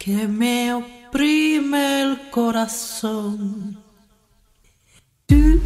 [0.00, 3.78] que me oprime el corazón.
[5.28, 5.60] Du,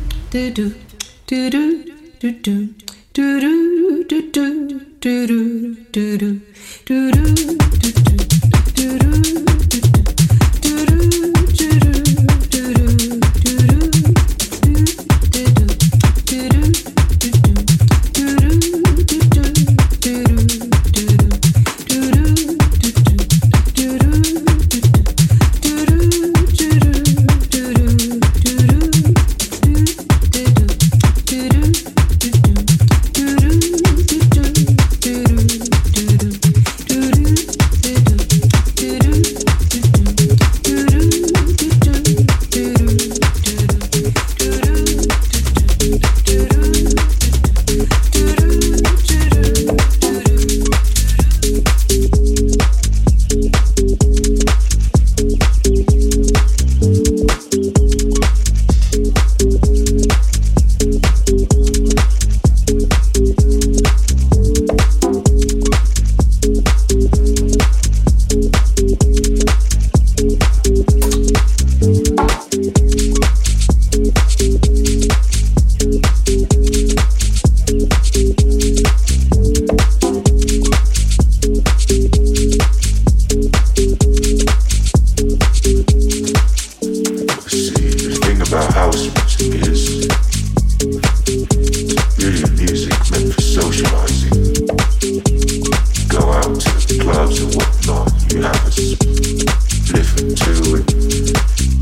[100.62, 100.84] do.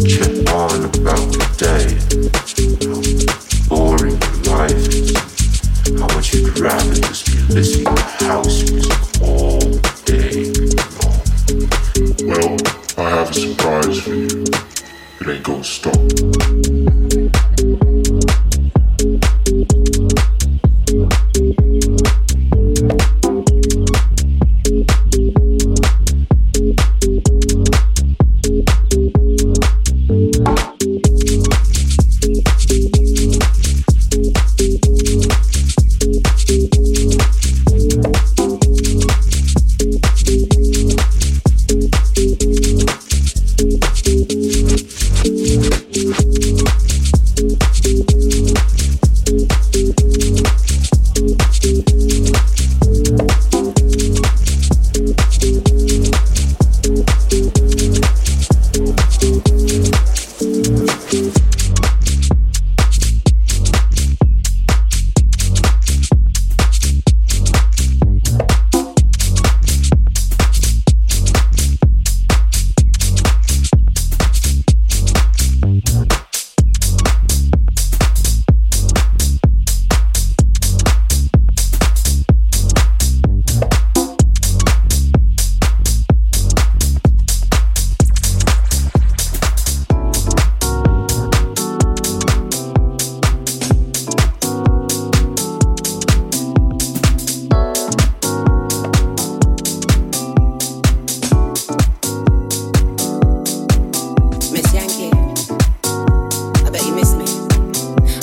[0.07, 2.42] Chip on about the day.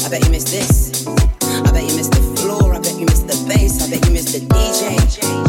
[0.10, 1.06] I bet you miss this.
[1.06, 2.74] I bet you miss the floor.
[2.74, 3.80] I bet you miss the bass.
[3.84, 5.49] I bet you miss the DJ.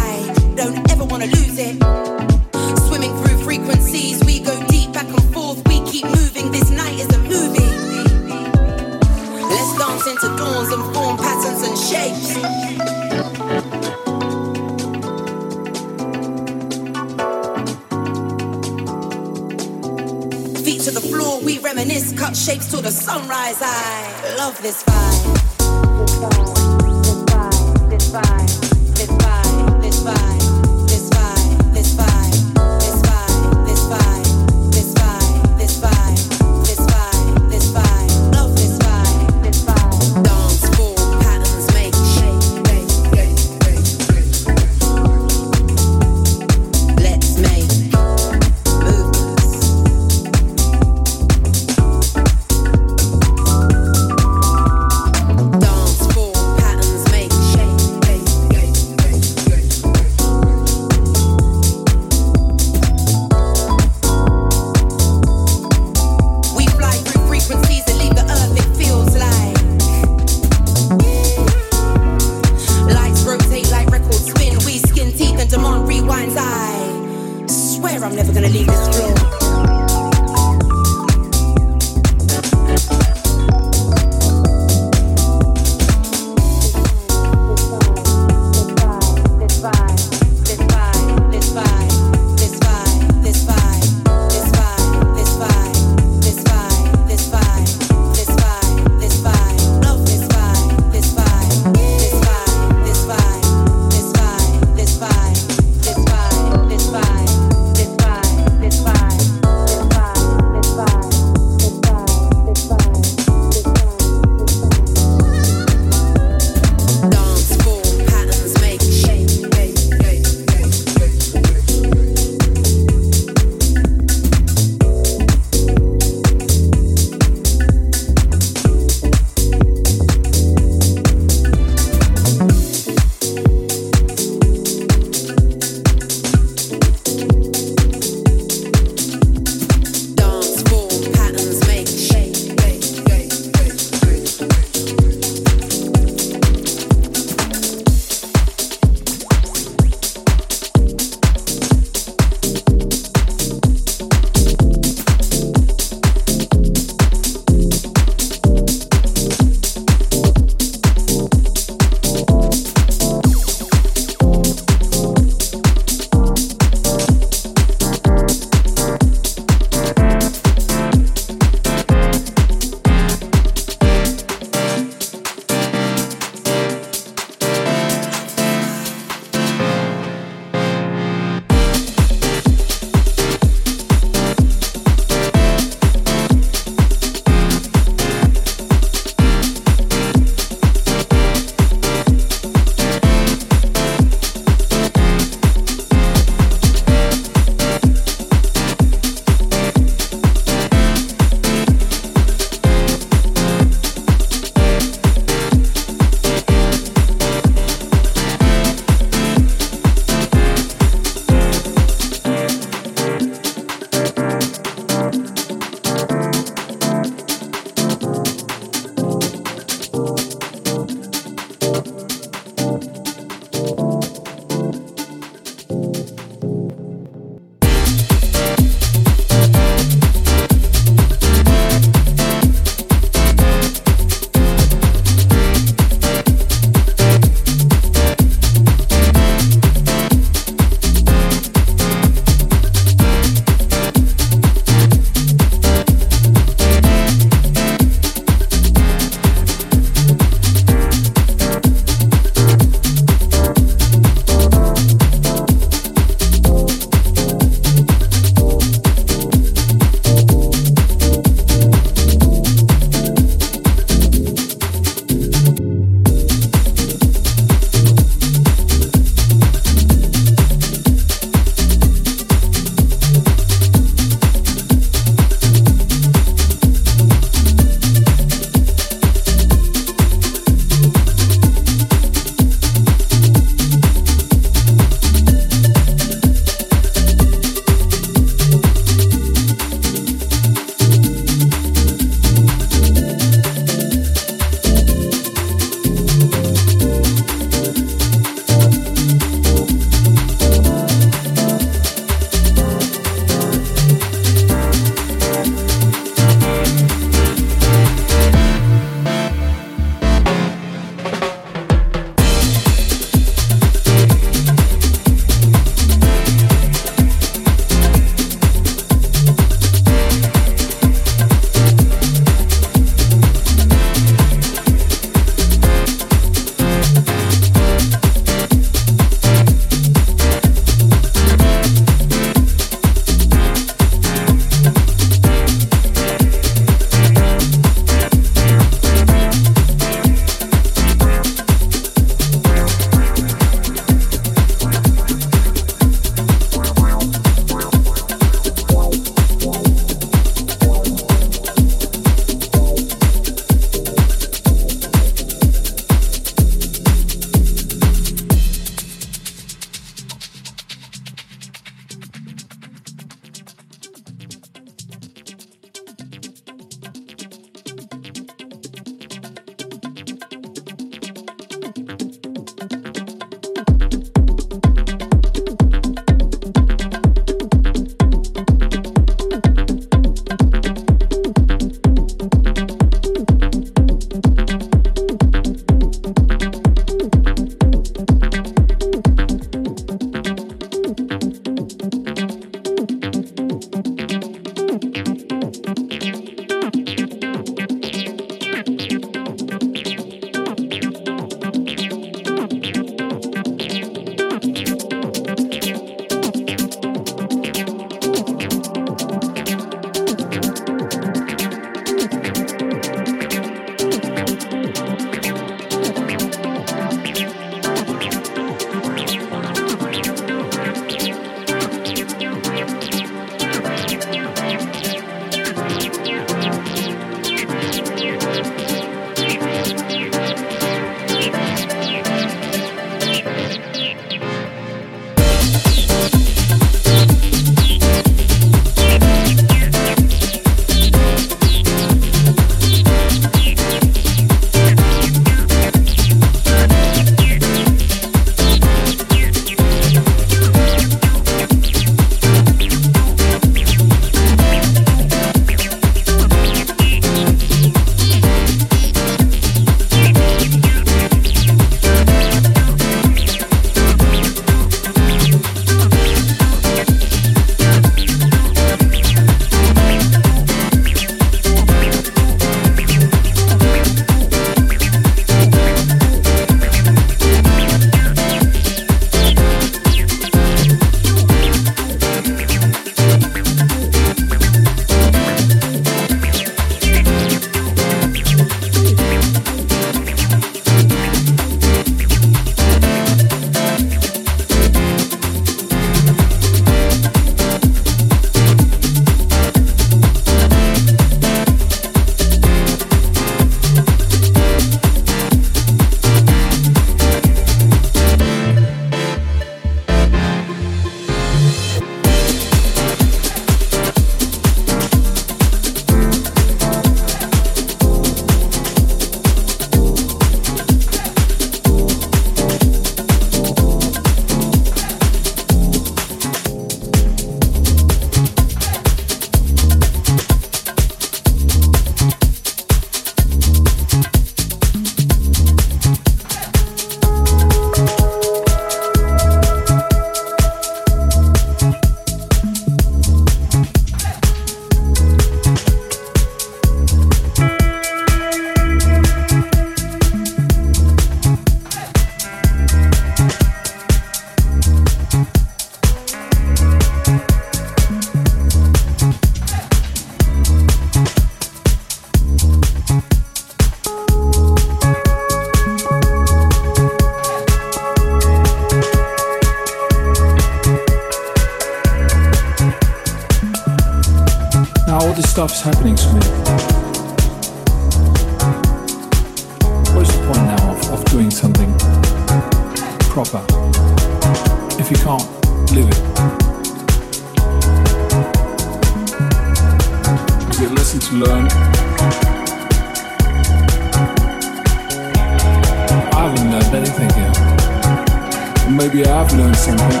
[599.26, 600.00] Maybe I have learned something.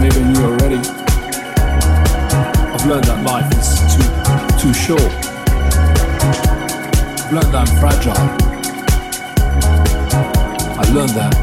[0.00, 0.80] Maybe knew already.
[2.70, 4.08] I've learned that life is too
[4.58, 5.12] too short.
[7.18, 8.18] I've learned that I'm fragile.
[10.78, 11.34] I learned that.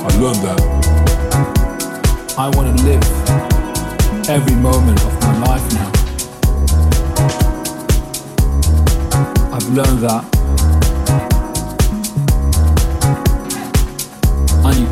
[0.00, 0.60] I learned that.
[2.36, 3.04] I want to live
[4.28, 5.90] every moment of my life now.
[9.54, 10.33] I've learned that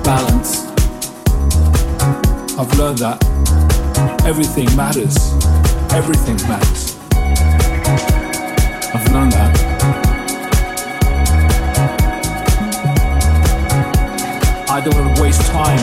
[0.05, 0.67] balance.
[2.59, 3.23] I've learned that
[4.25, 5.17] everything matters.
[5.93, 6.97] Everything matters.
[8.95, 9.53] I've learned that.
[14.69, 15.79] I don't want to waste time.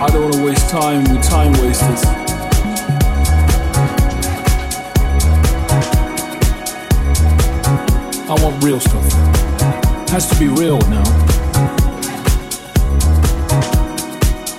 [0.00, 2.04] I don't want to waste time with time wasters.
[8.28, 9.04] I want real stuff.
[10.02, 11.35] It has to be real now.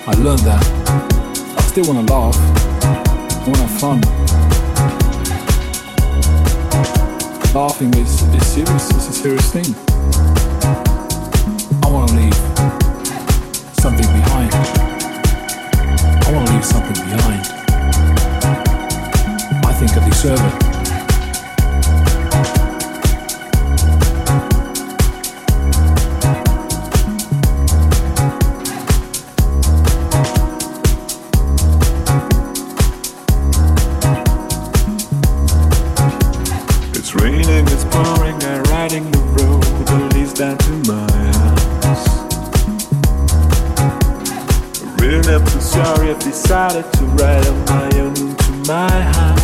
[0.08, 0.64] I learned that.
[1.58, 2.34] I still want to laugh.
[2.82, 4.00] I want to have fun.
[7.54, 8.90] Laughing is, is serious.
[8.90, 9.74] It's a serious thing.
[11.84, 12.34] I want to leave
[13.82, 14.50] something behind.
[16.24, 17.44] I want to leave something behind.
[19.66, 20.77] I think I deserve it.
[45.38, 49.37] I'm too sorry I've decided to write on my own into my house.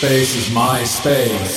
[0.00, 1.49] Space is my space.